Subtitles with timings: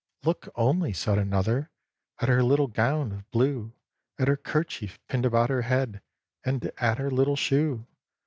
[0.23, 1.69] "Look only," said another,
[2.17, 3.73] "At her little gown of blue,
[4.17, 6.01] At her kerchief pinned about her head,
[6.43, 7.85] And at her little shoe!"